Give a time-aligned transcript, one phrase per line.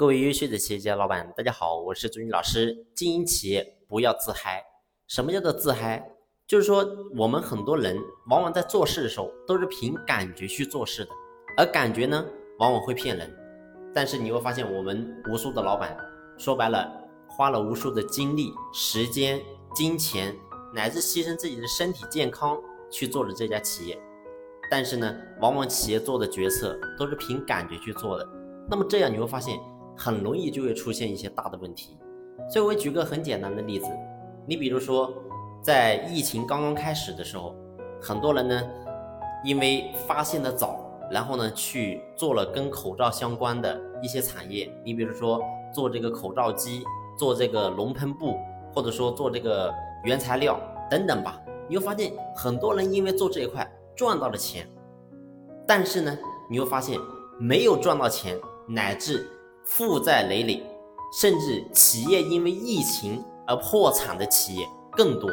[0.00, 2.86] 各位优秀的企业家老板，大家好，我是朱军老师。
[2.94, 4.64] 经营企业不要自嗨。
[5.06, 6.10] 什么叫做自嗨？
[6.46, 7.98] 就是说我们很多人
[8.30, 11.10] 往往在做事的时候都是凭感觉去做事的，
[11.58, 12.24] 而感觉呢
[12.58, 13.30] 往往会骗人。
[13.94, 15.94] 但是你会发现，我们无数的老板，
[16.38, 16.90] 说白了，
[17.28, 19.38] 花了无数的精力、时间、
[19.74, 20.34] 金钱，
[20.72, 22.58] 乃至牺牲自己的身体健康
[22.90, 24.00] 去做了这家企业。
[24.70, 28.26] 但是呢，往往企业做的决策都是凭感觉去做的。
[28.66, 29.60] 那么这样你会发现。
[29.96, 31.96] 很容易就会出现一些大的问题，
[32.48, 33.86] 所以我举个很简单的例子，
[34.46, 35.12] 你比如说，
[35.62, 37.54] 在疫情刚刚开始的时候，
[38.00, 38.62] 很多人呢，
[39.44, 45.40] 因为发现的早，然后呢去做了跟口罩相关的一些产业，你比如说
[45.74, 46.82] 做这个口罩机，
[47.18, 48.38] 做这个熔喷布，
[48.74, 49.72] 或者说做这个
[50.04, 50.58] 原材料
[50.90, 54.66] 等等吧，你会发现很多人因为做这一块赚到了钱，
[55.66, 56.98] 但是呢，你会发现
[57.38, 59.28] 没有赚到钱，乃至
[59.64, 60.62] 负债累累，
[61.20, 65.30] 甚至企业因为疫情而破产的企业更多。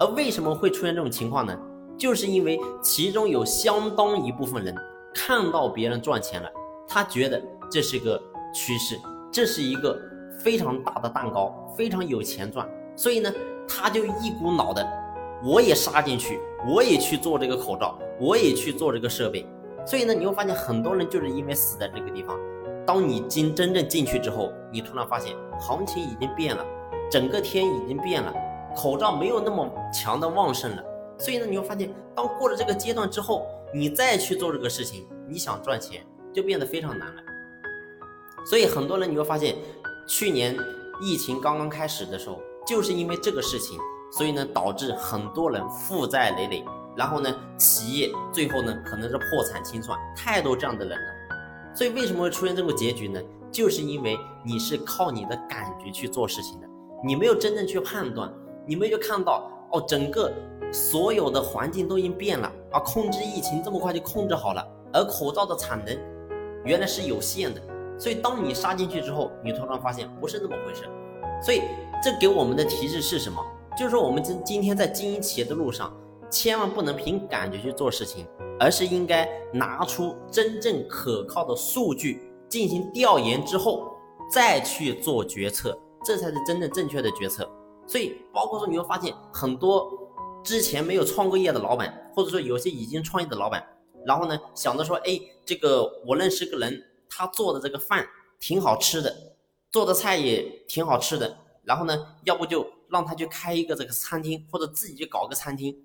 [0.00, 1.58] 而为什么会出现这种情况呢？
[1.96, 4.72] 就是因为其中有相当一部分人
[5.12, 6.48] 看到别人赚钱了，
[6.86, 8.22] 他觉得这是个
[8.54, 8.96] 趋势，
[9.32, 10.00] 这是一个
[10.38, 13.32] 非常大的蛋糕，非常有钱赚，所以呢，
[13.66, 14.86] 他就一股脑的，
[15.42, 16.38] 我也杀进去，
[16.68, 19.44] 我也去做这个口罩，我也去做这个设备。
[19.84, 22.38] 所以呢，你会发现很多人就是因为死在这个地方。
[22.88, 26.64] 当你进真正进去之后，你突然发现行情已经变了，
[27.10, 28.32] 整个天已经变了，
[28.74, 30.82] 口罩没有那么强的旺盛了。
[31.18, 37.22] 所以呢，你会发现，当过了这个阶段之后，你再去做这个事情，你想赚钱就变得非常难了。
[38.46, 39.54] 所以很多人你会发现，
[40.06, 40.56] 去年
[41.02, 43.78] 疫情刚刚开始的时候，就是因为这个事情，
[44.10, 46.64] 所以呢导致很多人负债累累，
[46.96, 51.17] 然后呢企业最后呢可能是破产清算，太多这样的人了。
[51.78, 53.22] 所以为什么会出现这个结局呢？
[53.52, 56.66] 就是因为你是靠你的感觉去做事情的，
[57.04, 58.28] 你没有真正去判断，
[58.66, 60.32] 你没有看到哦，整个
[60.72, 65.96] 所有的环境都已经变了啊，控制疫情这么快就控制好了，而口罩的产能
[66.64, 67.62] 原来是有限的，
[67.96, 70.82] 所以当你杀进去之后，你突然发现不是那么回事，
[71.40, 71.62] 所以
[72.02, 73.40] 这给我们的提示是什么？
[73.78, 75.96] 就是说我们今今天在经营企业的路上，
[76.28, 78.26] 千万不能凭感觉去做事情。
[78.58, 83.90] 而是应该拿出真正可靠的数据进行调研之后，
[84.30, 87.48] 再去做决策，这才是真正正确的决策。
[87.86, 89.90] 所以，包括说你会发现很多
[90.42, 93.64] 之前没有创过业的老板，或者说有些已经创业的老板，
[94.04, 98.06] 然后呢想着说，哎，这个我认识个人，他做的这个饭
[98.38, 99.14] 挺好吃的，
[99.70, 105.76] 做的菜也挺好吃的，然后呢，要不就让他去开一个这个餐厅，或者自己去搞个餐厅。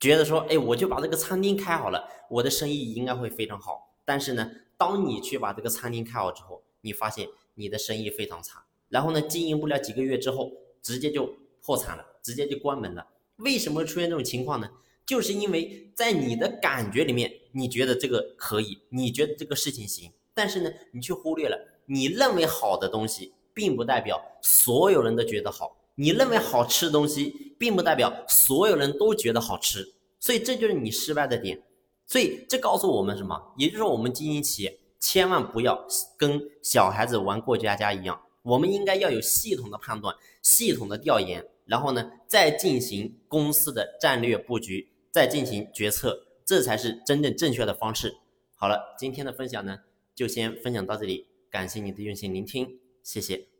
[0.00, 3.96] 觉得说，哎，我就把这个餐厅开好了，我的生意应该会非常好。
[4.04, 13.06] 但是呢，当你去把这个餐厅开好之后，你发现你的生意非常差，然后呢，经营不了几个月之后，直接就破产了，直接就关门了。
[13.36, 14.70] 为什么出现这种情况呢？
[15.04, 25.76] 就是因为在你的感觉里面，你觉得这个可以，你觉得这个事情行，但是呢，你却忽略了，你认为好的东西，并不代表所有人都觉得好。
[25.94, 31.62] 你认为好吃的东西，并不代表所有人都觉得好吃，所以这就是你失败的点。
[32.06, 33.52] 所以这告诉我们什么？
[33.58, 35.86] 也就是说，我们经营企业千万不要
[36.16, 48.16] 跟小孩子玩过家家一样，我们应该要有系统的判断、系统的调研，然后呢，再进行公司的战略布局，再进行决策，这才是真正正确的方式。
[48.54, 49.80] 好了，今天的分享呢，
[50.14, 53.57] 就先分享到这里，感谢你的用心聆听，谢谢。